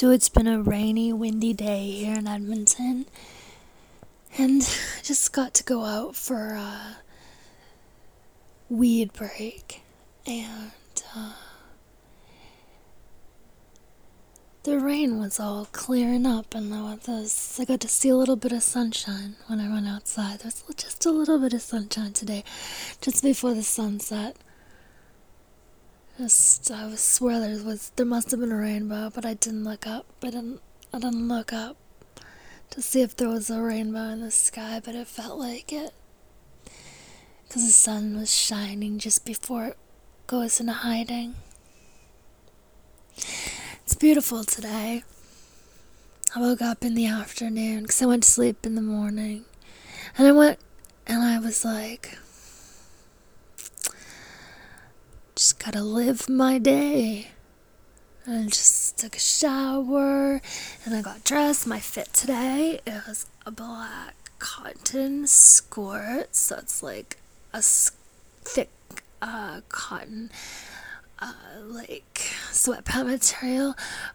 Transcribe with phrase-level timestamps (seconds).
[0.00, 3.04] So it's been a rainy, windy day here in Edmonton,
[4.38, 6.96] and I just got to go out for a
[8.70, 9.82] weed break,
[10.26, 10.72] and
[11.14, 11.34] uh,
[14.62, 18.36] the rain was all clearing up, and I was I got to see a little
[18.36, 20.40] bit of sunshine when I went outside.
[20.40, 22.42] There's just a little bit of sunshine today,
[23.02, 24.36] just before the sunset.
[26.22, 30.04] I swear there was there must have been a rainbow, but I didn't look up.
[30.22, 30.60] I didn't
[30.92, 31.78] I didn't look up
[32.70, 35.94] to see if there was a rainbow in the sky, but it felt like it
[37.48, 39.78] because the sun was shining just before it
[40.26, 41.36] goes into hiding.
[43.16, 45.04] It's beautiful today.
[46.36, 49.46] I woke up in the afternoon because I went to sleep in the morning,
[50.18, 50.58] and I went
[51.06, 52.18] and I was like
[55.40, 57.28] just gotta live my day.
[58.26, 60.42] I just took a shower
[60.84, 61.66] and I got dressed.
[61.66, 67.16] My fit today was a black cotton skirt, so it's like
[67.54, 68.68] a thick
[69.22, 70.30] uh, cotton
[71.20, 71.32] uh,
[71.64, 72.09] like
[72.50, 73.74] sweatpant material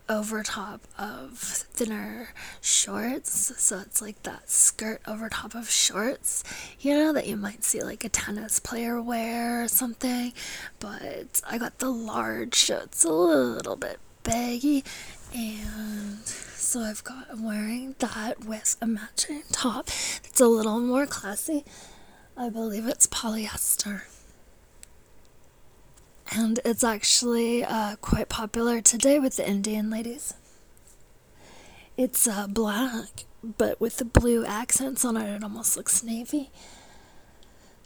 [0.10, 2.30] over top of thinner
[2.62, 3.54] shorts.
[3.62, 6.44] So it's like that skirt over top of shorts,
[6.80, 10.34] you know, that you might see like a tennis player wear or something.
[10.80, 14.84] But I got the large, so it's a little bit baggy.
[15.34, 19.88] And so I've got, I'm wearing that with a matching top.
[20.24, 21.66] It's a little more classy.
[22.38, 24.02] I believe it's polyester
[26.32, 30.34] and it's actually uh, quite popular today with the Indian ladies.
[31.98, 36.50] It's uh, black, but with the blue accents on it, it almost looks navy.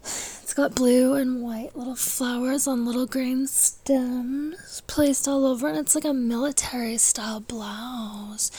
[0.01, 5.77] It's got blue and white little flowers on little green stems placed all over, and
[5.77, 8.51] it's like a military style blouse.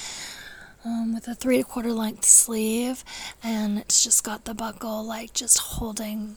[0.83, 3.05] Um, with a three quarter length sleeve,
[3.43, 6.37] and it's just got the buckle like just holding,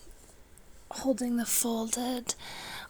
[0.91, 2.35] holding the folded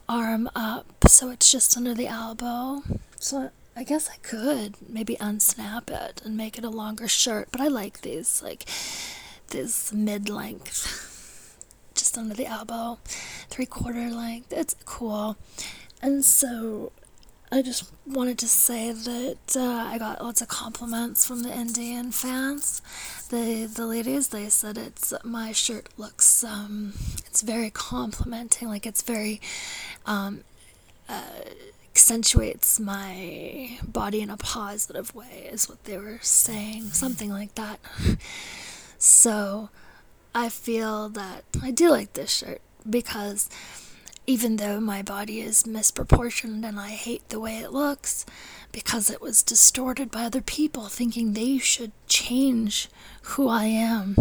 [0.08, 2.82] arm up so it's just under the elbow.
[3.18, 7.60] So I guess I could maybe unsnap it and make it a longer shirt, but
[7.60, 8.64] I like these like
[9.48, 11.58] this mid length,
[11.94, 12.98] just under the elbow,
[13.50, 14.52] three quarter length.
[14.52, 15.36] It's cool.
[16.00, 16.92] And so
[17.54, 22.10] I just wanted to say that uh, I got lots of compliments from the Indian
[22.10, 22.82] fans.
[23.28, 26.94] The the ladies they said it's my shirt looks um,
[27.26, 29.40] it's very complimenting, like it's very
[30.04, 30.42] um,
[31.08, 31.44] uh,
[31.92, 37.78] accentuates my body in a positive way, is what they were saying, something like that.
[38.98, 39.68] so
[40.34, 42.60] I feel that I do like this shirt
[42.90, 43.48] because
[44.26, 48.24] even though my body is misproportioned and I hate the way it looks
[48.72, 52.88] because it was distorted by other people thinking they should change
[53.22, 54.16] who I am.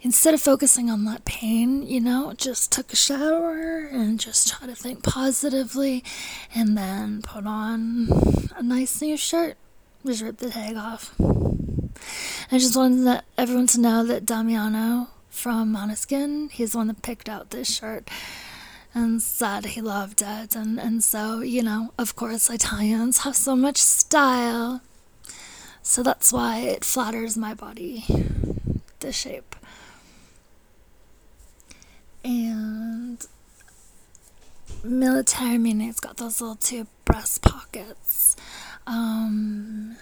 [0.00, 4.66] Instead of focusing on that pain, you know, just took a shower and just try
[4.66, 6.02] to think positively
[6.54, 8.08] and then put on
[8.56, 9.56] a nice new shirt.
[10.04, 11.14] Just rip the tag off.
[12.50, 16.50] I just wanted everyone to know that Damiano from Måneskin.
[16.52, 18.08] He's the one that picked out this shirt
[18.94, 20.54] and said he loved it.
[20.54, 24.82] And, and so, you know, of course, Italians have so much style.
[25.82, 28.04] So that's why it flatters my body,
[29.00, 29.56] the shape.
[32.22, 33.26] And
[34.84, 38.36] military meaning it's got those little two breast pockets.
[38.86, 39.96] Um,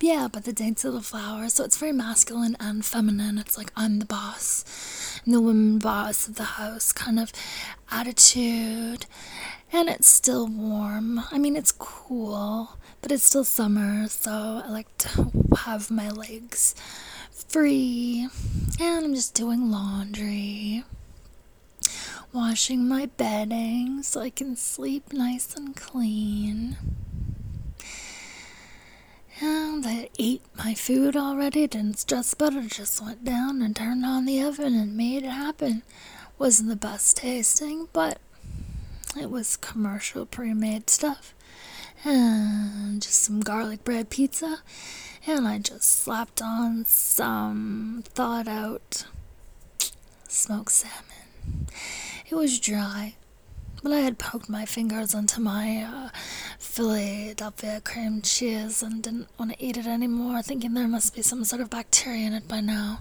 [0.00, 1.48] yeah, but the dance of the flower.
[1.48, 3.38] So it's very masculine and feminine.
[3.38, 7.32] It's like I'm the boss, the woman boss of the house kind of
[7.90, 9.06] attitude.
[9.72, 11.20] And it's still warm.
[11.30, 16.74] I mean, it's cool, but it's still summer, so I like to have my legs
[17.30, 18.26] free.
[18.80, 20.82] And I'm just doing laundry,
[22.32, 26.76] washing my bedding so I can sleep nice and clean.
[29.42, 34.04] And I ate my food already, didn't stress about it, just went down and turned
[34.04, 35.82] on the oven and made it happen.
[36.38, 38.18] Wasn't the best tasting, but
[39.18, 41.34] it was commercial pre made stuff.
[42.04, 44.60] And just some garlic bread pizza.
[45.26, 49.04] And I just slapped on some thawed out
[50.28, 51.66] smoked salmon.
[52.28, 53.14] It was dry,
[53.82, 56.08] but I had poked my fingers into my uh,
[56.58, 61.44] Philadelphia cream cheese and didn't want to eat it anymore, thinking there must be some
[61.44, 63.00] sort of bacteria in it by now.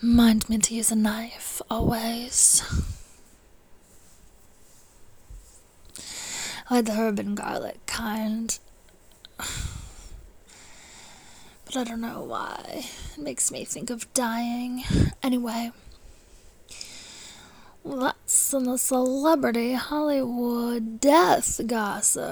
[0.00, 2.62] Mind me to use a knife, always.
[6.70, 8.58] I like the herb and garlic kind.
[11.64, 12.84] But I don't know why.
[13.14, 14.84] It makes me think of dying.
[15.22, 15.72] Anyway.
[17.84, 22.22] That's some the celebrity Hollywood death gossip.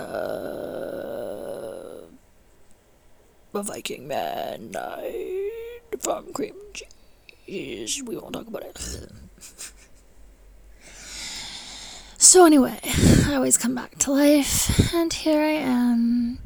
[3.52, 5.50] A Viking man died
[5.98, 8.00] from cream cheese.
[8.02, 8.78] We won't talk about it.
[12.16, 12.78] so, anyway,
[13.26, 16.38] I always come back to life, and here I am.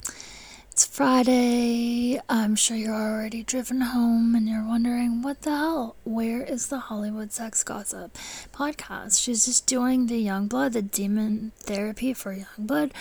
[0.94, 2.20] Friday.
[2.28, 5.96] I'm sure you're already driven home and you're wondering, what the hell?
[6.04, 8.16] Where is the Hollywood Sex Gossip
[8.52, 9.20] podcast?
[9.20, 12.92] She's just doing the Yungblud, the demon therapy for Yungblud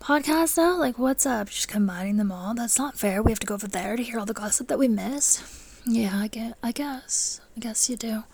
[0.00, 0.76] podcast now?
[0.76, 1.46] Like, what's up?
[1.48, 2.54] She's combining them all?
[2.54, 3.22] That's not fair.
[3.22, 5.44] We have to go over there to hear all the gossip that we missed.
[5.86, 6.54] Yeah, I get.
[6.60, 7.40] I guess.
[7.56, 8.24] I guess you do.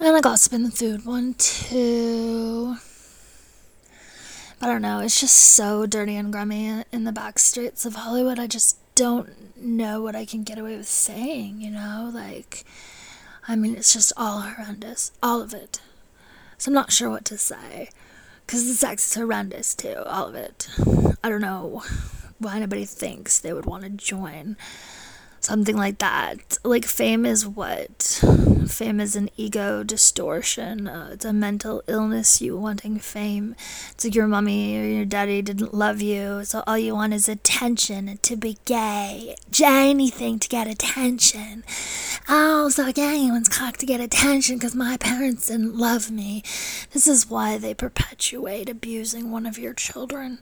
[0.00, 2.76] And the gossip in the food one too.
[4.60, 4.98] I don't know.
[4.98, 8.40] It's just so dirty and grimy in the back streets of Hollywood.
[8.40, 12.10] I just don't know what I can get away with saying, you know?
[12.12, 12.64] Like,
[13.46, 15.12] I mean, it's just all horrendous.
[15.22, 15.80] All of it.
[16.58, 17.90] So I'm not sure what to say.
[18.44, 20.68] Because the sex is horrendous too, all of it.
[21.22, 21.82] I don't know
[22.38, 24.56] why anybody thinks they would want to join
[25.48, 26.58] something like that.
[26.62, 28.22] Like, fame is what?
[28.68, 30.86] Fame is an ego distortion.
[30.86, 33.56] Uh, it's a mental illness, you wanting fame.
[33.90, 37.30] It's like your mommy or your daddy didn't love you, so all you want is
[37.30, 39.36] attention and to be gay.
[39.60, 41.64] Anything to get attention.
[42.28, 46.42] Oh, so gay one's cock to get attention because my parents didn't love me.
[46.92, 50.40] This is why they perpetuate abusing one of your children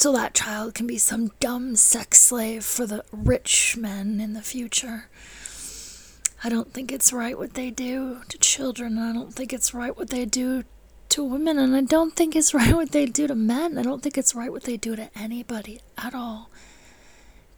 [0.00, 4.40] so that child can be some dumb sex slave for the rich men in the
[4.40, 5.10] future.
[6.42, 8.96] I don't think it's right what they do to children.
[8.96, 10.64] I don't think it's right what they do
[11.10, 11.58] to women.
[11.58, 13.76] And I don't think it's right what they do to men.
[13.76, 16.50] I don't think it's right what they do to anybody at all.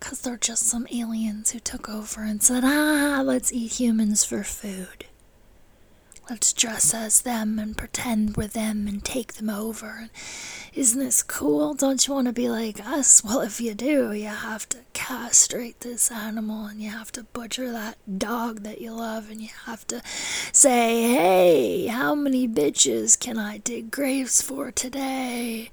[0.00, 4.42] Because they're just some aliens who took over and said, ah, let's eat humans for
[4.42, 5.06] food.
[6.28, 10.08] Let's dress as them and pretend we're them and take them over.
[10.74, 11.74] Isn't this cool?
[11.74, 13.22] Don't you want to be like us?
[13.22, 17.70] Well, if you do, you have to castrate this animal and you have to butcher
[17.70, 20.00] that dog that you love and you have to
[20.50, 25.70] say, hey, how many bitches can I dig graves for today?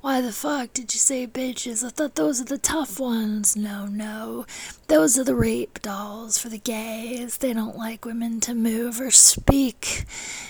[0.00, 1.84] Why the fuck did you say bitches?
[1.84, 3.54] I thought those are the tough ones.
[3.54, 4.46] No, no.
[4.88, 7.38] Those are the rape dolls for the gays.
[7.38, 10.06] They don't like women to move or speak.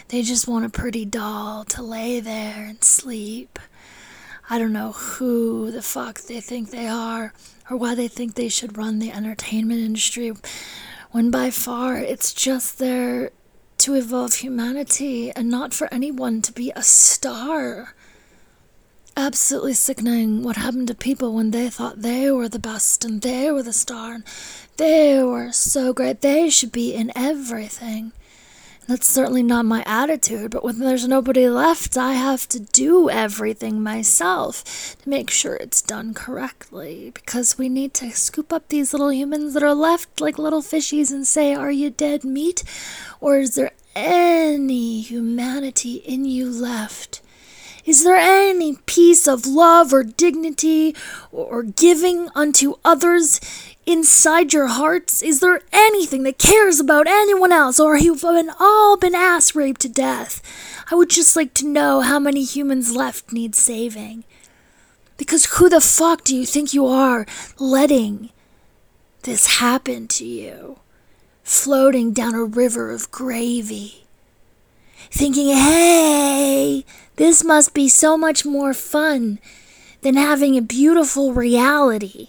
[0.09, 3.59] They just want a pretty doll to lay there and sleep.
[4.53, 7.33] I don't know who the fuck they think they are
[7.71, 10.33] or why they think they should run the entertainment industry
[11.13, 13.31] when by far it's just there
[13.79, 17.95] to evolve humanity and not for anyone to be a star.
[19.17, 23.53] Absolutely sickening what happened to people when they thought they were the best and they
[23.53, 24.25] were the star and
[24.79, 26.23] they were so great.
[26.23, 28.11] They should be in everything.
[28.91, 33.81] That's certainly not my attitude, but when there's nobody left, I have to do everything
[33.81, 37.13] myself to make sure it's done correctly.
[37.15, 41.13] Because we need to scoop up these little humans that are left like little fishies
[41.13, 42.65] and say, Are you dead meat?
[43.21, 47.23] Or is there any humanity in you left?
[47.85, 50.97] Is there any piece of love or dignity
[51.31, 53.41] or giving unto others
[53.91, 55.23] inside your hearts?
[55.23, 59.81] Is there anything that cares about anyone else, or you've been all been ass raped
[59.83, 60.41] to death?
[60.91, 64.25] I would just like to know how many humans left need saving.
[65.17, 67.27] Because who the fuck do you think you are
[67.59, 68.31] letting
[69.23, 70.79] this happen to you?
[71.43, 74.05] Floating down a river of gravy.
[75.11, 76.85] Thinking, hey,
[77.17, 79.39] this must be so much more fun
[80.03, 82.29] than having a beautiful reality.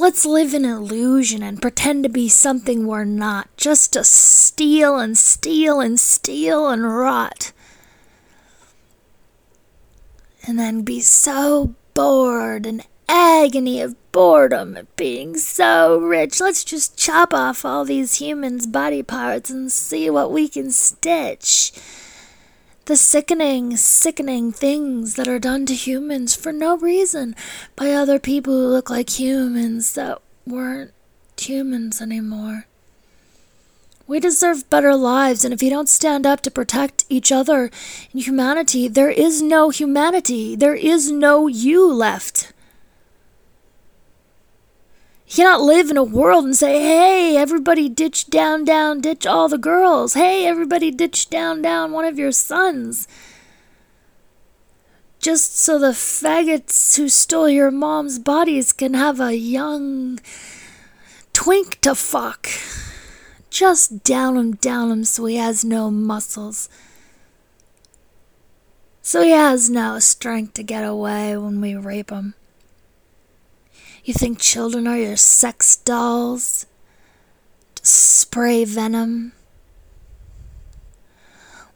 [0.00, 5.16] Let's live in illusion and pretend to be something we're not, just to steal and
[5.16, 7.52] steal and steal and rot.
[10.46, 16.40] And then be so bored and agony of boredom at being so rich.
[16.40, 21.72] Let's just chop off all these humans' body parts and see what we can stitch
[22.90, 27.36] the sickening, sickening things that are done to humans for no reason
[27.76, 30.90] by other people who look like humans that weren't
[31.38, 32.66] humans anymore.
[34.08, 37.70] We deserve better lives, and if you don't stand up to protect each other
[38.12, 40.56] and humanity, there is no humanity.
[40.56, 42.52] There is no you left.
[45.30, 49.48] You cannot live in a world and say, hey, everybody ditch down, down, ditch all
[49.48, 50.14] the girls.
[50.14, 53.06] Hey, everybody ditch down, down one of your sons.
[55.20, 60.18] just so the faggots who stole your mom's bodies can have a young
[61.32, 62.48] twink to fuck.
[63.50, 66.68] Just down him, down him so he has no muscles.
[69.02, 72.34] So he has no strength to get away when we rape him.
[74.04, 76.66] You think children are your sex dolls?
[77.76, 79.32] To spray venom?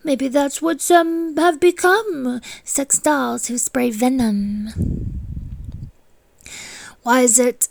[0.02, 5.20] Maybe that's what some have become sex dolls who spray venom.
[7.02, 7.68] Why is it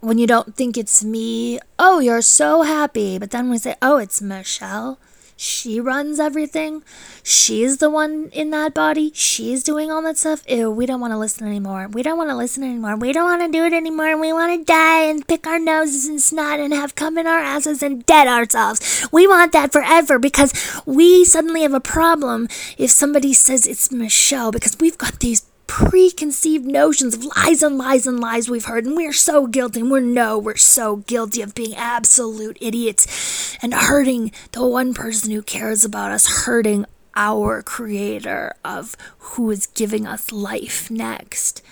[0.00, 3.98] when you don't think it's me, oh, you're so happy, but then we say, oh,
[3.98, 4.98] it's Michelle?
[5.42, 6.82] She runs everything.
[7.22, 9.10] She's the one in that body.
[9.14, 10.42] She's doing all that stuff.
[10.46, 11.88] Ew, we don't want to listen anymore.
[11.88, 12.96] We don't want to listen anymore.
[12.96, 14.20] We don't want to do it anymore.
[14.20, 17.38] We want to die and pick our noses and snot and have cum in our
[17.38, 19.08] asses and dead ourselves.
[19.12, 20.52] We want that forever because
[20.84, 26.66] we suddenly have a problem if somebody says it's Michelle because we've got these preconceived
[26.66, 30.00] notions of lies and lies and lies we've heard, and we're so guilty, and we
[30.00, 35.84] know we're so guilty of being absolute idiots and hurting the one person who cares
[35.84, 36.84] about us, hurting
[37.14, 41.62] our creator of who is giving us life next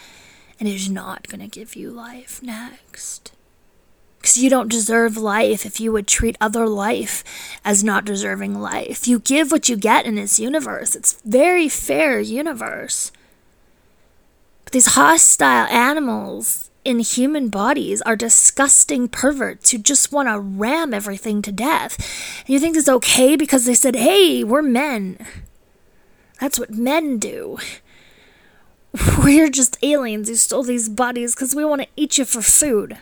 [0.60, 3.32] and is not going to give you life next.
[4.20, 7.24] Because you don't deserve life if you would treat other life
[7.64, 9.08] as not deserving life.
[9.08, 10.94] You give what you get in this universe.
[10.94, 13.10] It's very fair universe.
[14.68, 20.92] But these hostile animals in human bodies are disgusting perverts who just want to ram
[20.92, 21.96] everything to death.
[22.40, 25.26] And you think it's okay because they said, hey, we're men.
[26.38, 27.56] That's what men do.
[29.25, 32.98] We're just aliens who stole these bodies because we want to eat you for food.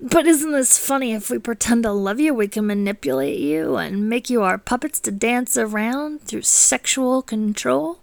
[0.00, 1.12] But isn't this funny?
[1.12, 5.00] If we pretend to love you, we can manipulate you and make you our puppets
[5.00, 7.98] to dance around through sexual control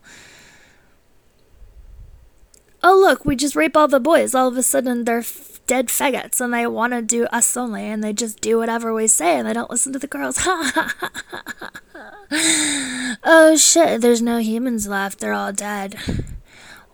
[2.87, 4.33] oh look, we just rape all the boys.
[4.33, 7.83] All of a sudden they're f- dead faggots and they want to do us only
[7.83, 10.39] and they just do whatever we say and they don't listen to the girls.
[13.23, 15.19] oh shit, there's no humans left.
[15.19, 15.97] They're all dead.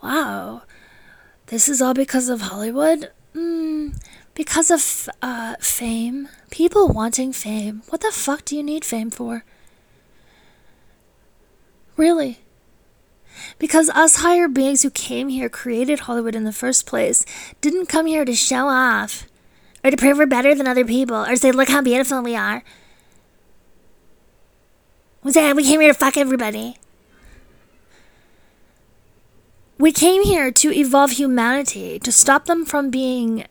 [0.01, 0.63] Wow.
[1.47, 3.11] This is all because of Hollywood?
[3.35, 3.95] Mm,
[4.33, 6.27] because of uh, fame.
[6.49, 7.83] People wanting fame.
[7.89, 9.45] What the fuck do you need fame for?
[11.95, 12.42] Really?
[13.59, 17.25] Because us higher beings who came here, created Hollywood in the first place,
[17.61, 19.27] didn't come here to show off,
[19.83, 22.63] or to prove we're better than other people, or say, look how beautiful we are.
[25.23, 26.77] We said we came here to fuck everybody.
[29.77, 33.45] We came here to evolve humanity, to stop them from being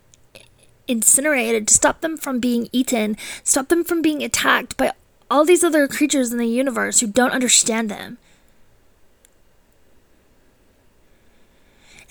[0.87, 4.93] incinerated, to stop them from being eaten, stop them from being attacked by
[5.31, 8.19] all these other creatures in the universe who don't understand them.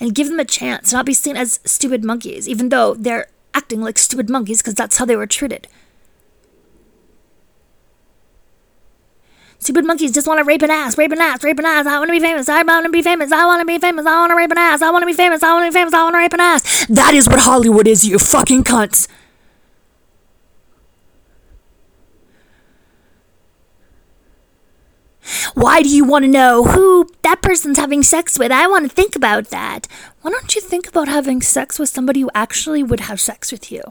[0.02, 3.80] And give them a chance, not be seen as stupid monkeys, even though they're acting
[3.80, 5.68] like stupid monkeys because that's how they were treated.
[9.60, 11.86] Stupid monkeys just want to rape an ass, rape an ass, rape an ass.
[11.86, 12.48] I want to be famous.
[12.48, 13.30] I want to be famous.
[13.30, 14.04] I want to be famous.
[14.04, 14.82] I want to rape an ass.
[14.82, 15.40] I want to be famous.
[15.44, 15.94] I want to be famous.
[15.94, 16.86] I want to rape an ass.
[16.86, 19.06] That is what Hollywood is, you fucking cunts.
[25.54, 28.52] Why do you want to know who that person's having sex with?
[28.52, 29.86] I want to think about that.
[30.20, 33.70] Why don't you think about having sex with somebody who actually would have sex with
[33.70, 33.82] you?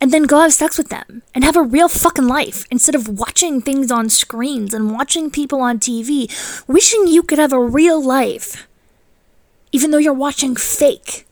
[0.00, 3.08] And then go have sex with them and have a real fucking life instead of
[3.08, 6.30] watching things on screens and watching people on TV,
[6.68, 8.68] wishing you could have a real life,
[9.72, 11.26] even though you're watching fake.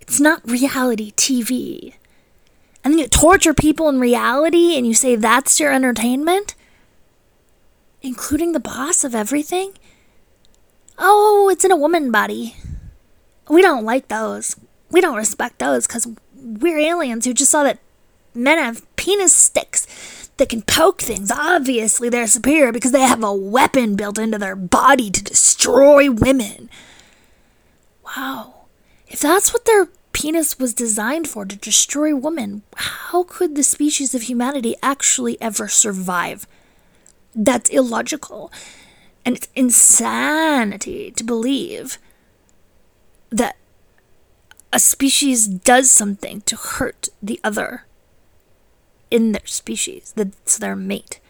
[0.00, 1.94] It's not reality TV.
[2.84, 6.54] And then you torture people in reality and you say that's your entertainment?
[8.02, 9.74] Including the boss of everything?
[10.98, 12.56] Oh, it's in a woman body.
[13.48, 14.56] We don't like those.
[14.90, 17.78] We don't respect those because we're aliens who just saw that
[18.34, 19.86] men have penis sticks
[20.36, 21.30] that can poke things.
[21.30, 26.70] Obviously, they're superior because they have a weapon built into their body to destroy women.
[28.04, 28.54] Wow.
[29.08, 34.14] If that's what their penis was designed for, to destroy women, how could the species
[34.14, 36.46] of humanity actually ever survive?
[37.38, 38.52] That's illogical.
[39.24, 41.98] And it's insanity to believe
[43.30, 43.56] that
[44.72, 47.84] a species does something to hurt the other
[49.10, 51.20] in their species, that's their mate.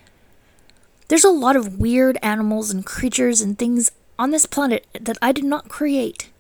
[1.09, 5.33] There's a lot of weird animals and creatures and things on this planet that I
[5.33, 6.31] did not create.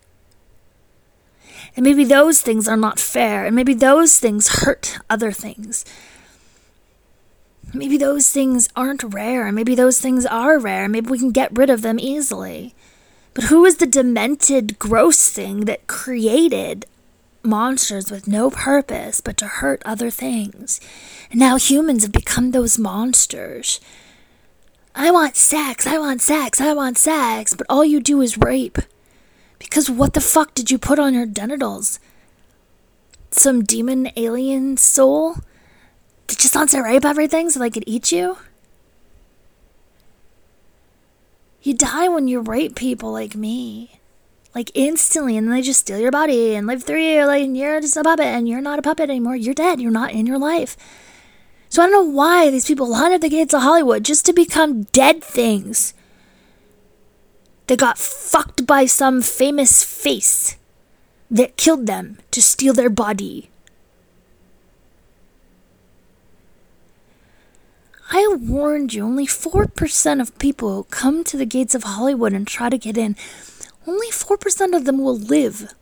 [1.76, 5.84] And maybe those things are not fair, and maybe those things hurt other things.
[7.74, 9.52] Maybe those things aren't rare.
[9.52, 10.88] Maybe those things are rare.
[10.88, 12.74] Maybe we can get rid of them easily.
[13.34, 16.86] But who is the demented, gross thing that created
[17.42, 20.80] monsters with no purpose but to hurt other things?
[21.30, 23.80] And now humans have become those monsters.
[24.94, 28.78] I want sex, I want sex, I want sex, but all you do is rape.
[29.58, 32.00] Because what the fuck did you put on your genitals?
[33.30, 35.36] Some demon alien soul?
[36.28, 38.38] That you to rape everything so they could eat you?
[41.62, 44.00] You die when you rape people like me.
[44.54, 47.26] Like instantly, and then they just steal your body and live through you.
[47.26, 49.36] Like, and you're just a puppet, and you're not a puppet anymore.
[49.36, 49.80] You're dead.
[49.80, 50.76] You're not in your life.
[51.68, 54.32] So I don't know why these people line up the gates of Hollywood just to
[54.32, 55.92] become dead things.
[57.66, 60.56] They got fucked by some famous face
[61.30, 63.50] that killed them to steal their body.
[68.10, 72.46] I warned you, only 4% of people who come to the gates of Hollywood and
[72.46, 73.16] try to get in,
[73.86, 75.74] only 4% of them will live.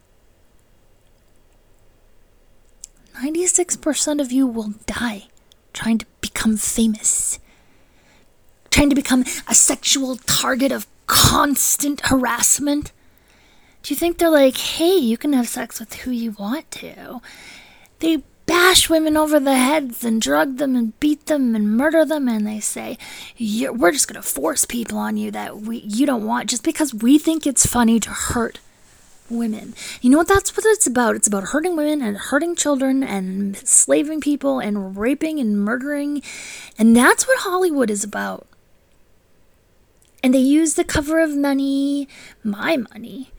[3.15, 5.29] 96% of you will die
[5.73, 7.39] trying to become famous,
[8.71, 12.93] trying to become a sexual target of constant harassment.
[13.83, 17.21] Do you think they're like, hey, you can have sex with who you want to?
[18.01, 18.25] They
[18.57, 22.47] bash women over the heads and drug them and beat them and murder them and
[22.47, 22.97] they say
[23.39, 26.95] we're just going to force people on you that we you don't want just because
[26.95, 28.59] we think it's funny to hurt
[29.29, 29.75] women.
[30.01, 31.17] You know what that's what it's about?
[31.17, 36.23] It's about hurting women and hurting children and slaving people and raping and murdering
[36.79, 38.47] and that's what hollywood is about.
[40.23, 42.09] And they use the cover of money
[42.43, 43.33] my money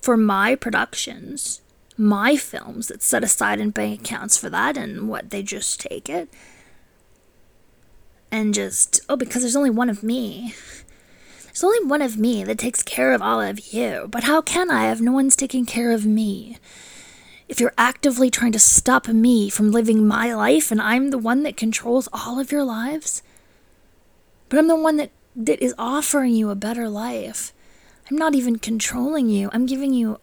[0.00, 1.61] for my productions
[1.98, 6.08] my films that's set aside in bank accounts for that and what they just take
[6.08, 6.28] it?
[8.30, 10.54] And just oh because there's only one of me.
[11.44, 14.70] There's only one of me that takes care of all of you but how can
[14.70, 16.58] i if no one's taking care of me?
[17.48, 21.42] If you're actively trying to stop me from living my life and i'm the one
[21.42, 23.22] that controls all of your lives?
[24.48, 27.52] But i'm the one that that is offering you a better life.
[28.10, 29.48] I'm not even controlling you.
[29.52, 30.20] I'm giving you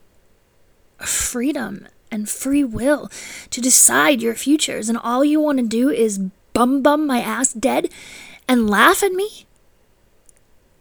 [1.00, 3.10] freedom and free will
[3.50, 6.20] to decide your futures, and all you want to do is
[6.54, 7.90] bum bum my ass dead
[8.48, 9.46] and laugh at me?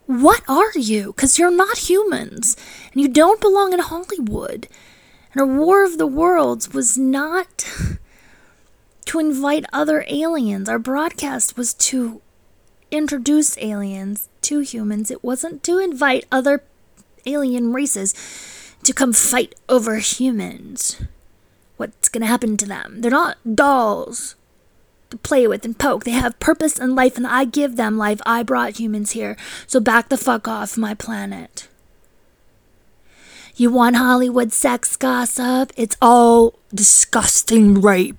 [0.06, 1.08] What are you?
[1.08, 2.56] Because you're not humans,
[2.92, 4.66] and you don't belong in Hollywood.
[5.34, 7.66] And a War of the Worlds was not
[9.04, 10.68] to invite other aliens.
[10.68, 12.22] Our broadcast was to
[12.90, 16.62] introduce aliens to humans, it wasn't to invite other
[17.26, 18.14] alien races
[18.88, 21.02] to come fight over humans.
[21.76, 23.02] What's gonna happen to them?
[23.02, 24.34] They're not dolls
[25.10, 26.04] to play with and poke.
[26.04, 28.20] They have purpose and life, and I give them life.
[28.24, 31.68] I brought humans here, so back the fuck off my planet.
[33.56, 35.70] You want Hollywood sex gossip?
[35.76, 38.16] It's all disgusting rape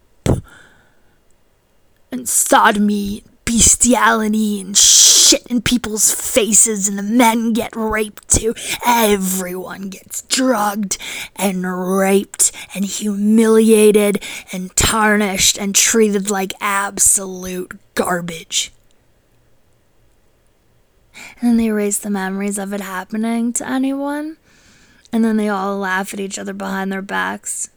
[2.12, 8.56] and sodomy, bestiality, and shit in people's faces and the men get raped too.
[8.86, 10.98] Everyone gets drugged
[11.36, 11.63] and
[11.98, 18.72] raped and humiliated and tarnished and treated like absolute garbage.
[21.39, 24.38] And then they erase the memories of it happening to anyone.
[25.12, 27.70] And then they all laugh at each other behind their backs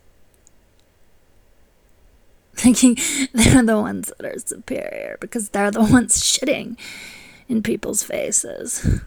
[2.54, 2.96] thinking
[3.32, 6.76] they're the ones that are superior because they're the ones shitting
[7.48, 9.00] in people's faces.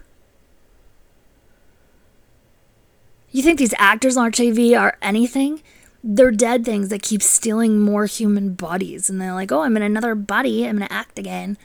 [3.30, 5.62] You think these actors on TV are anything?
[6.02, 9.10] They're dead things that keep stealing more human bodies.
[9.10, 10.66] And they're like, oh, I'm in another body.
[10.66, 11.58] I'm going to act again.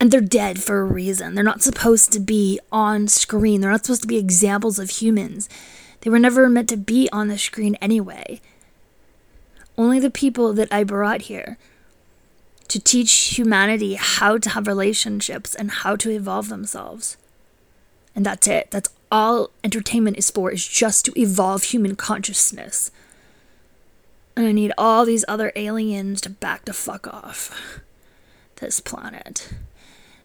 [0.00, 1.34] And they're dead for a reason.
[1.34, 3.60] They're not supposed to be on screen.
[3.60, 5.50] They're not supposed to be examples of humans.
[6.00, 8.40] They were never meant to be on the screen anyway.
[9.76, 11.58] Only the people that I brought here
[12.70, 17.16] to teach humanity how to have relationships and how to evolve themselves.
[18.14, 18.70] And that's it.
[18.70, 22.92] That's all entertainment is for, is just to evolve human consciousness.
[24.36, 27.80] And I need all these other aliens to back the fuck off
[28.56, 29.52] this planet.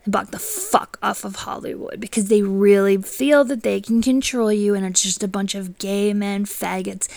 [0.04, 4.54] And back the fuck off of Hollywood because they really feel that they can control
[4.54, 7.08] you and it's just a bunch of gay men, faggots,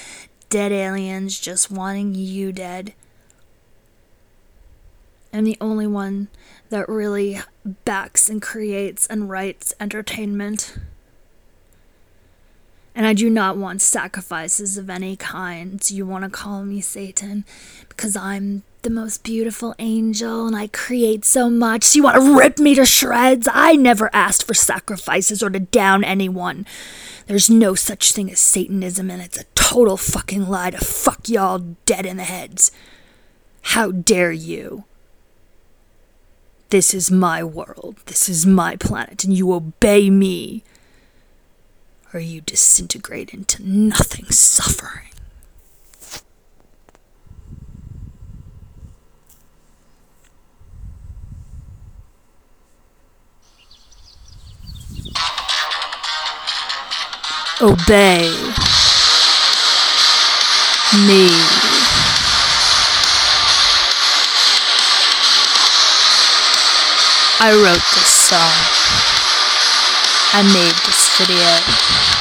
[0.49, 2.95] dead aliens just wanting you dead.
[5.33, 6.29] I'm the only one
[6.71, 7.41] that really
[7.85, 10.77] backs and creates and writes entertainment.
[12.95, 15.79] And I do not want sacrifices of any kind.
[15.79, 17.45] Do you want to call me Satan
[17.89, 21.85] because I'm the most beautiful angel and I create so much.
[21.85, 23.49] So you want to rip me to shreds?
[23.53, 26.67] I never asked for sacrifices or to down anyone.
[27.27, 31.59] There's no such thing as Satanism and it's a total fucking lie to fuck y'all
[31.87, 32.73] dead in the heads.
[33.63, 34.85] How dare you?
[36.71, 37.97] This is my world.
[38.07, 40.65] This is my planet and you obey me.
[42.13, 45.09] Or you disintegrate into nothing suffering.
[57.61, 58.31] obey
[61.07, 61.68] me.
[67.41, 68.51] I wrote this song.
[70.35, 72.18] I made this video.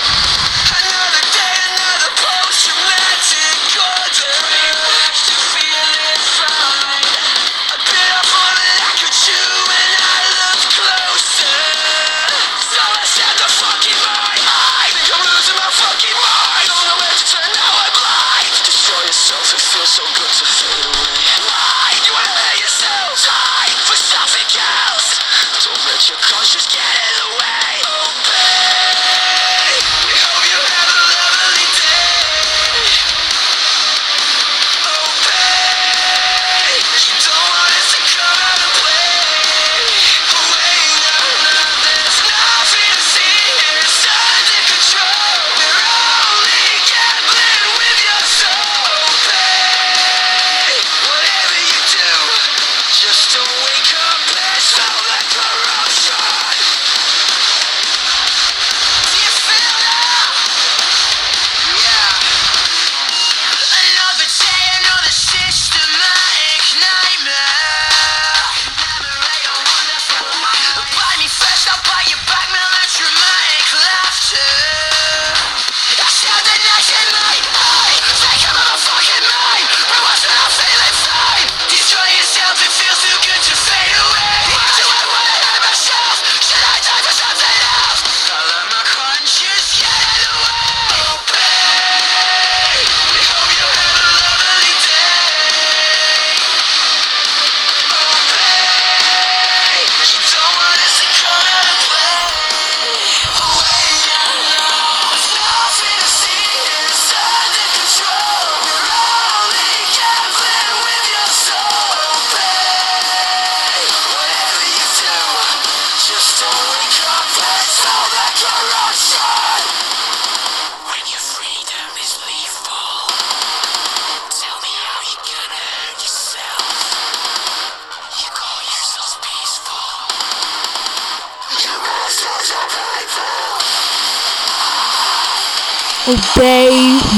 [136.07, 136.71] Obey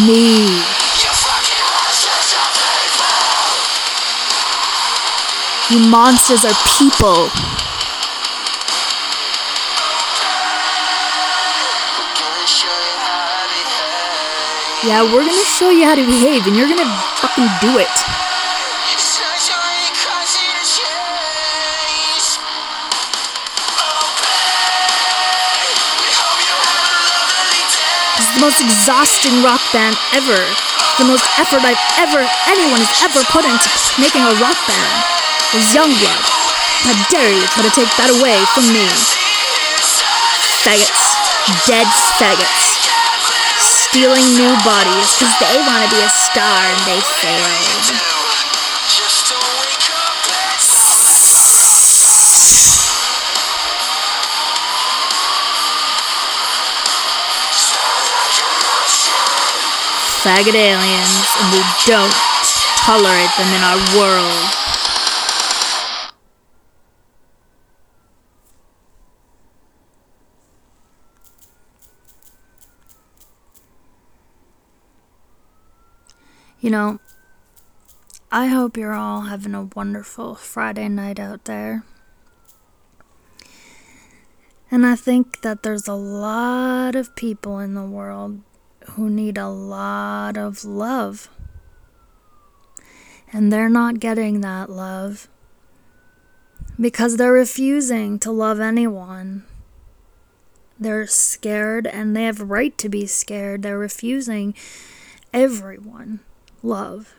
[0.08, 0.50] me.
[5.70, 7.30] You monsters are people.
[14.82, 18.29] Yeah, we're gonna show you how to behave, and you're gonna fucking do it.
[28.40, 30.40] The most exhausting rock band ever.
[30.96, 33.68] The most effort I've ever, anyone has ever put into
[34.00, 34.96] making a rock band
[35.52, 36.24] was Yungblud.
[36.88, 38.88] How dare you try to take that away from me?
[40.64, 41.20] Faggots.
[41.68, 41.84] Dead
[42.16, 42.80] faggots.
[43.60, 48.19] Stealing new bodies because they want to be a star and they failed.
[60.30, 62.14] Faggot aliens, and we don't
[62.86, 64.46] tolerate them in our world.
[76.60, 77.00] You know,
[78.32, 81.84] I hope you're all having a wonderful Friday night out there.
[84.70, 88.44] And I think that there's a lot of people in the world
[88.90, 91.30] who need a lot of love.
[93.32, 95.28] And they're not getting that love
[96.80, 99.46] because they're refusing to love anyone.
[100.80, 103.62] They're scared and they have a right to be scared.
[103.62, 104.56] They're refusing
[105.34, 106.22] everyone
[106.64, 107.14] love.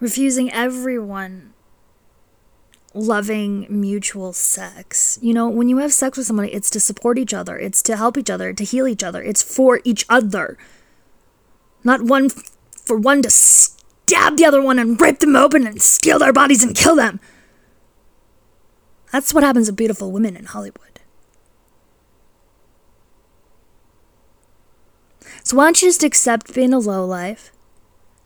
[0.00, 1.52] refusing everyone
[2.98, 5.18] loving mutual sex.
[5.22, 7.96] You know, when you have sex with somebody, it's to support each other, it's to
[7.96, 10.58] help each other, to heal each other, it's for each other.
[11.84, 15.80] Not one f- for one to stab the other one and rip them open and
[15.80, 17.20] steal their bodies and kill them.
[19.12, 21.00] That's what happens to beautiful women in Hollywood.
[25.44, 27.52] So why don't you just accept being a low life?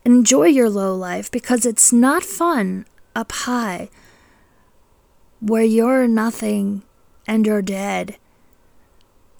[0.04, 3.88] Enjoy your low life because it's not fun up high
[5.42, 6.83] where you're nothing
[7.26, 8.16] and you're dead.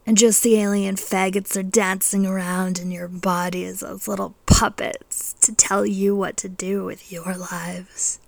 [0.05, 5.33] And just the alien faggots are dancing around in your body as those little puppets
[5.43, 8.19] to tell you what to do with your lives.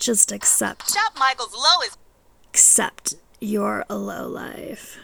[0.00, 0.92] Just accept.
[0.92, 1.96] Shop Michael's lowest.
[2.50, 4.98] Accept you're a low life.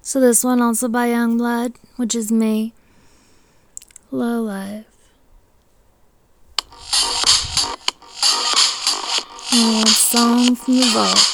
[0.00, 2.72] So this one also by Yungblud, which is me.
[4.14, 4.84] Low life.
[9.52, 11.33] And song from the vault.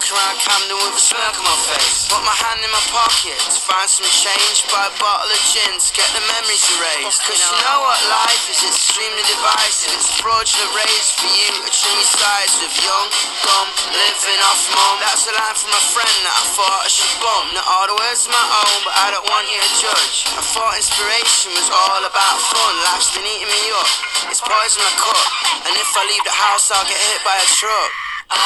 [0.00, 2.08] Days when I'm walking around Camden with a smirk on my face.
[2.10, 5.78] Put my hand in my pocket to find some change, buy a bottle of gin
[5.78, 7.22] to get the memories erased.
[7.22, 9.94] Cause you know what life is extremely divisive.
[9.94, 13.08] It's fraudulent raised for you a trim your sides with young,
[13.46, 14.96] dumb, living off mum.
[15.04, 17.54] That's a line from a friend that I thought I should bump.
[17.54, 20.26] Not all the words my own, but I don't want you to judge.
[20.34, 22.72] I thought inspiration was all about fun.
[22.90, 23.90] Life's been eating me up.
[24.30, 25.26] It's poison my cup.
[25.64, 28.03] And if I leave the house, I'll get hit by a truck.
[28.24, 28.36] Of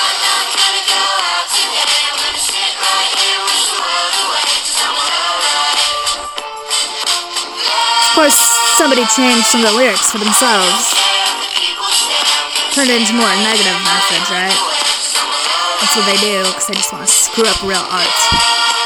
[8.15, 8.41] course,
[8.75, 10.95] somebody changed some of the lyrics for themselves.
[12.75, 14.59] Turned it into more a negative message, right?
[15.81, 18.78] That's what they do, because they just want to screw up real art.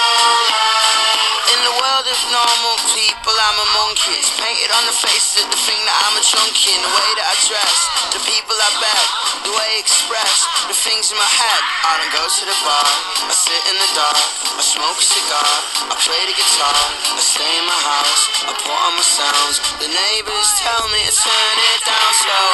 [3.92, 6.24] It's painted on the faces of the thing that I'm a.
[6.24, 7.76] The way that I dress,
[8.16, 9.06] the people I bet,
[9.44, 11.60] the way I express, the things in my head.
[11.84, 12.88] I don't go to the bar,
[13.28, 14.16] I sit in the dark,
[14.56, 15.44] I smoke a cigar,
[15.92, 19.60] I play the guitar, I stay in my house, I on my sounds.
[19.76, 22.48] The neighbors tell me to turn it down slow.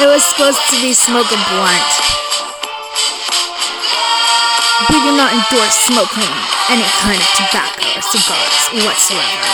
[0.00, 2.41] It was supposed to be smoke a blunt.
[4.92, 6.28] We do not endorse smoking
[6.68, 9.48] any kind of tobacco or cigars whatsoever.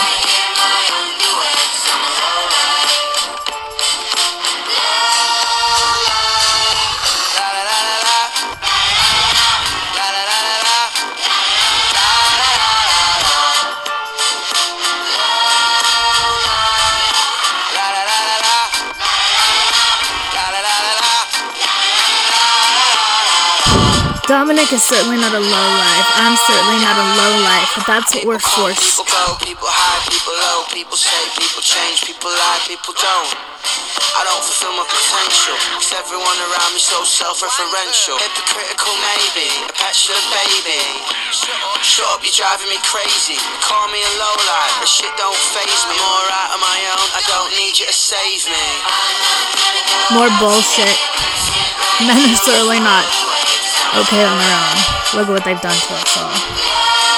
[24.29, 26.07] Dominic is certainly not a low life.
[26.21, 28.77] I'm certainly not a low life, but that's what we're forced.
[28.77, 33.33] People go, people high, people low, people stay, people change, people lie, people don't.
[34.13, 38.21] I don't fulfill my potential, cause everyone around me so self-referential.
[38.21, 40.77] Hypocritical maybe, a petulant baby.
[41.33, 43.41] Shut up, shut up, you're driving me crazy.
[43.65, 45.97] Call me a low life, but shit don't phase me.
[45.97, 48.65] I'm alright on my own, I don't need you to save me.
[50.13, 51.01] More bullshit.
[52.05, 53.09] Men are certainly not
[54.01, 54.77] okay on their own.
[55.15, 57.08] Look at what they've done to us all.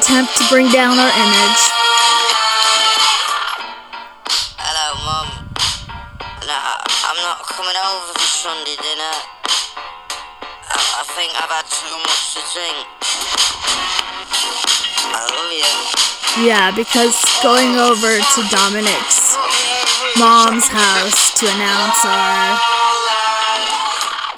[0.00, 1.60] Attempt to bring down our image.
[4.56, 5.28] Hello, Mum.
[6.48, 9.12] Nah, I'm not coming over for Sunday dinner.
[10.72, 12.80] I, I think I've had too much to drink.
[15.04, 15.68] I love you.
[16.48, 19.36] Yeah, because going over to Dominic's
[20.16, 22.56] mom's house to announce our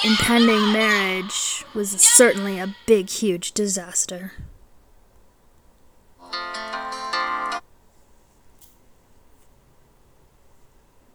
[0.02, 4.32] impending marriage was certainly a big, huge disaster.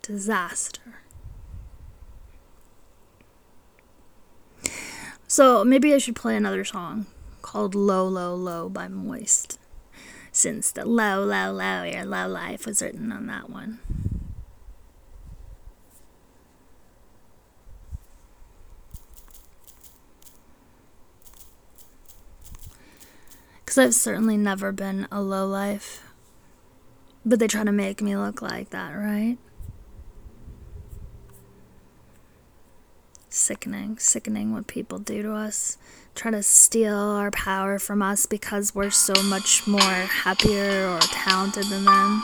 [0.07, 1.01] Disaster.
[5.27, 7.07] So maybe I should play another song
[7.41, 9.59] called Low, Low, Low by Moist.
[10.31, 13.79] Since the Low, Low, Low, Your Low Life was written on that one.
[23.59, 26.01] Because I've certainly never been a low life.
[27.25, 29.37] But they try to make me look like that, right?
[33.47, 35.77] Sickening, sickening what people do to us.
[36.15, 41.63] Try to steal our power from us because we're so much more happier or talented
[41.63, 42.23] than them.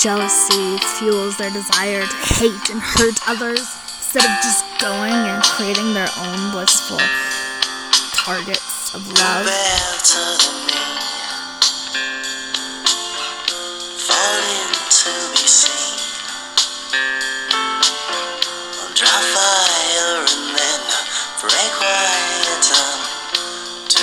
[0.00, 5.92] Jealousy fuels their desire to hate and hurt others instead of just going and creating
[5.92, 6.96] their own blissful
[8.14, 10.91] targets of love.
[21.42, 21.74] Break
[23.88, 23.98] too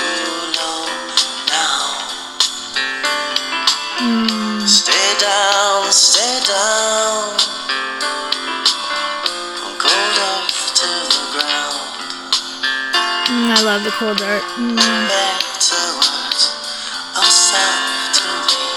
[0.60, 0.84] low
[1.48, 1.80] now.
[4.68, 7.40] Stay down, stay down.
[9.80, 11.80] Cold earth to the ground.
[13.32, 14.44] Mm, I love the cold dirt.
[14.60, 14.76] Mm.
[14.76, 16.44] back to words
[17.16, 17.30] of
[18.20, 18.68] to me.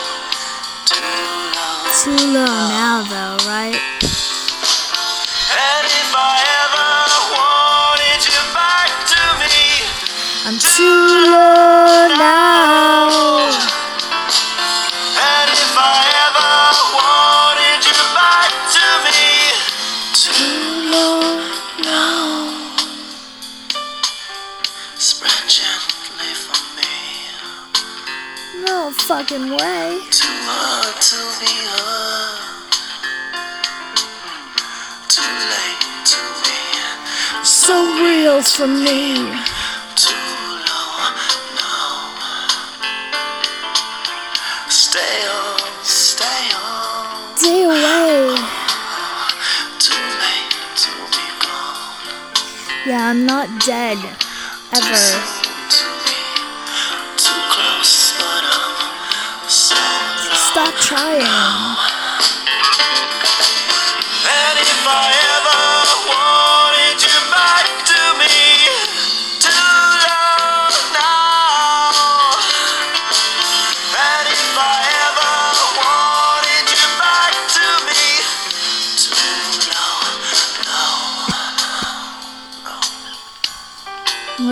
[0.86, 1.18] Too
[1.58, 1.82] long.
[1.98, 4.01] Too low now, though, right?
[10.52, 13.08] I'm too low now.
[15.16, 16.52] and if I ever
[16.92, 19.32] wanted you back to me,
[20.12, 21.24] too low
[21.80, 22.68] now.
[24.98, 27.00] Spread gently for me.
[28.66, 30.04] No fucking way.
[30.10, 32.44] Too hard to be heard.
[33.32, 36.60] Uh, too late to be.
[37.42, 39.61] So real for me.
[53.04, 53.98] I'm not dead.
[53.98, 54.94] Ever.
[54.94, 55.18] soon
[55.74, 56.14] to be
[57.18, 61.41] too close, but I'm so Stop trying.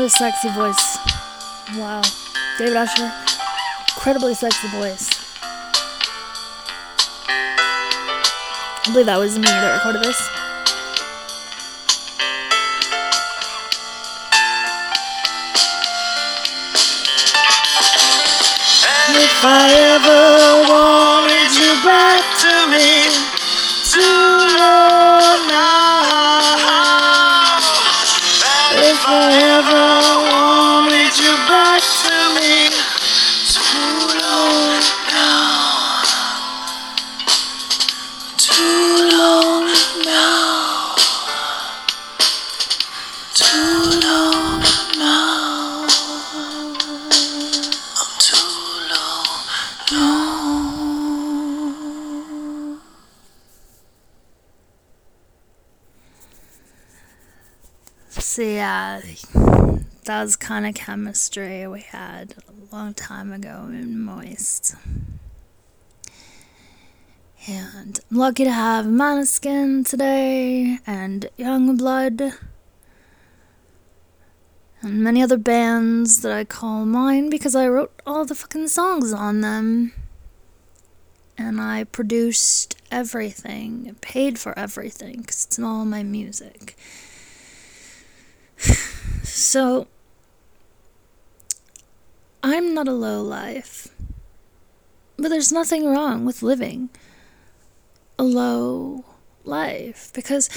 [0.01, 0.97] What a sexy voice.
[1.77, 2.01] Wow.
[2.57, 3.13] David Usher.
[3.91, 5.11] Incredibly sexy voice.
[7.29, 10.17] I believe that was me that recorded this.
[19.21, 23.05] If I ever wanted you back to me,
[24.57, 26.00] low now.
[60.21, 64.75] That kind of chemistry we had a long time ago in Moist.
[67.49, 72.37] And I'm lucky to have Måneskin today and Yungblud
[74.83, 79.15] and many other bands that I call mine because I wrote all the fucking songs
[79.15, 79.95] on them.
[81.39, 86.77] And I produced everything, paid for everything because it's all my music.
[89.23, 89.87] So,
[92.43, 93.89] I'm not a low life,
[95.17, 96.89] but there's nothing wrong with living
[98.19, 99.05] a low
[99.45, 100.49] life because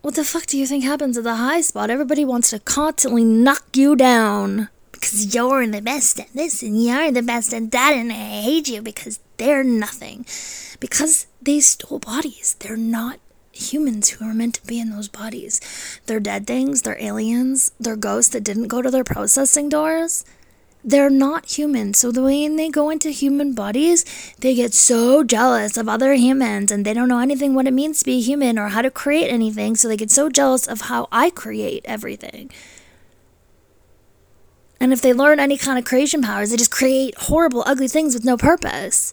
[0.00, 1.90] what the fuck do you think happens at the high spot?
[1.90, 7.12] Everybody wants to constantly knock you down because you're the best at this and you're
[7.12, 10.26] the best at that, and I hate you because they're nothing.
[10.80, 13.20] Because they stole bodies, they're not
[13.52, 15.60] humans who are meant to be in those bodies.
[16.06, 20.24] They're dead things, they're aliens, they're ghosts that didn't go to their processing doors.
[20.88, 21.92] They're not human.
[21.92, 24.06] So the way they go into human bodies,
[24.38, 27.98] they get so jealous of other humans and they don't know anything what it means
[27.98, 29.76] to be human or how to create anything.
[29.76, 32.50] So they get so jealous of how I create everything.
[34.80, 38.14] And if they learn any kind of creation powers, they just create horrible, ugly things
[38.14, 39.12] with no purpose.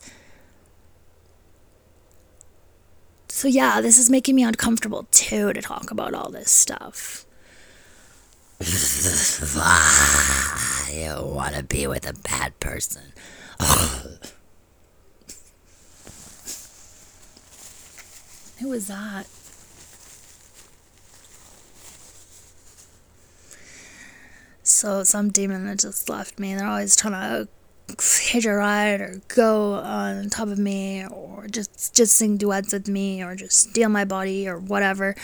[3.27, 7.25] So, yeah, this is making me uncomfortable too to talk about all this stuff.
[10.91, 13.13] You want to be with a bad person.
[18.59, 19.27] Who was that?
[24.63, 26.55] So some demon that just left me.
[26.55, 27.47] They're always trying to
[28.01, 32.87] hitch a ride or go on top of me or just just sing duets with
[32.87, 35.15] me or just steal my body or whatever.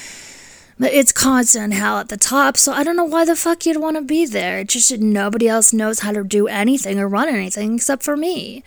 [0.82, 3.78] But it's constant hell at the top, so I don't know why the fuck you'd
[3.78, 4.58] want to be there.
[4.58, 8.18] It's just that nobody else knows how to do anything or run anything except for
[8.18, 8.64] me.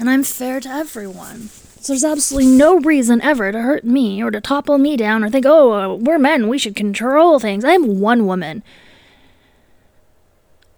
[0.00, 1.42] And I'm fair to everyone.
[1.80, 5.30] So there's absolutely no reason ever to hurt me or to topple me down or
[5.30, 7.64] think, oh, uh, we're men, we should control things.
[7.64, 8.64] I am one woman.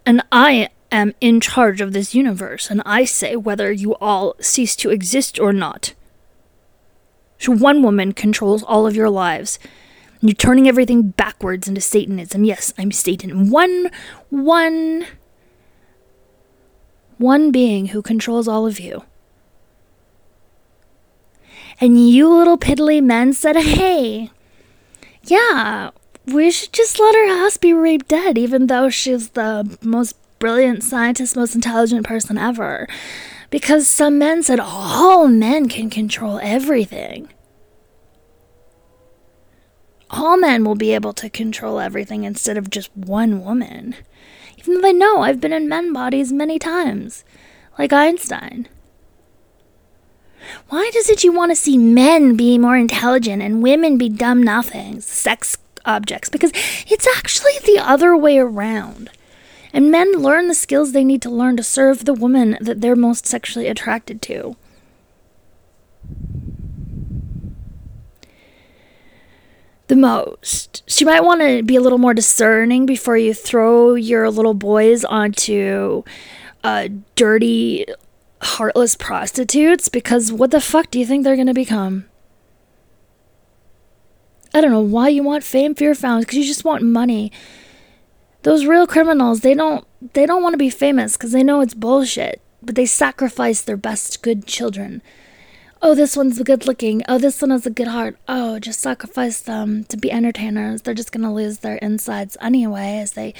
[0.04, 4.76] And I am in charge of this universe, and I say whether you all cease
[4.76, 5.94] to exist or not.
[7.38, 9.58] So one woman controls all of your lives.
[10.24, 12.44] You're turning everything backwards into Satanism.
[12.44, 13.50] Yes, I'm Satan.
[13.50, 13.90] One,
[14.30, 15.04] one,
[17.18, 19.02] one being who controls all of you.
[21.78, 24.30] And you little piddly men said, hey,
[25.24, 25.90] yeah,
[26.24, 30.82] we should just let her ass be raped dead, even though she's the most brilliant
[30.82, 32.88] scientist, most intelligent person ever.
[33.50, 37.28] Because some men said all men can control everything.
[40.16, 43.96] All men will be able to control everything instead of just one woman.
[44.56, 47.24] Even though they know I've been in men bodies many times,
[47.76, 48.68] like Einstein.
[50.68, 54.40] Why does it you want to see men be more intelligent and women be dumb
[54.40, 56.28] nothings, sex objects?
[56.28, 56.52] Because
[56.86, 59.10] it's actually the other way around.
[59.72, 62.94] And men learn the skills they need to learn to serve the woman that they're
[62.94, 64.54] most sexually attracted to.
[69.88, 70.82] The most.
[70.86, 74.54] So you might want to be a little more discerning before you throw your little
[74.54, 76.02] boys onto
[76.62, 77.84] uh, dirty,
[78.40, 82.06] heartless prostitutes because what the fuck do you think they're going to become?
[84.54, 87.32] I don't know why you want fame, fear, found because you just want money.
[88.42, 91.74] Those real criminals, they don't they don't want to be famous because they know it's
[91.74, 95.02] bullshit, but they sacrifice their best good children.
[95.86, 97.02] Oh, this one's good looking.
[97.06, 98.16] Oh, this one has a good heart.
[98.26, 100.80] Oh, just sacrifice them to be entertainers.
[100.80, 103.34] They're just gonna lose their insides anyway as they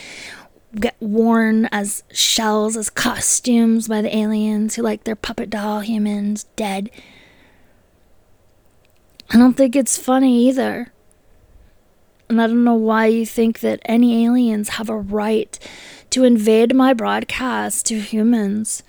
[0.79, 6.45] get worn as shells, as costumes by the aliens who like their puppet doll humans
[6.55, 6.91] dead.
[9.31, 10.93] I don't think it's funny either.
[12.29, 15.59] And I don't know why you think that any aliens have a right
[16.11, 18.83] to invade my broadcast to humans.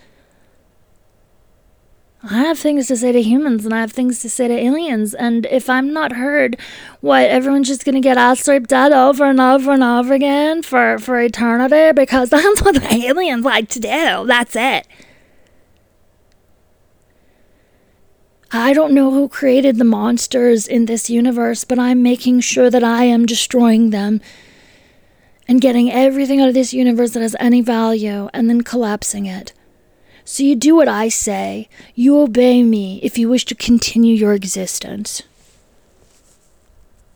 [2.27, 5.13] I have things to say to humans and I have things to say to aliens.
[5.13, 6.59] And if I'm not heard,
[6.99, 10.97] what, everyone's just gonna get ass raped dead over and over and over again for,
[10.97, 11.91] for eternity?
[11.91, 14.25] Because that's what the aliens like to do.
[14.25, 14.87] That's it.
[18.51, 22.83] I don't know who created the monsters in this universe, but I'm making sure that
[22.83, 24.19] I am destroying them
[25.47, 29.53] and getting everything out of this universe that has any value and then collapsing it.
[30.25, 31.69] So you do what I say.
[31.93, 35.21] You obey me if you wish to continue your existence.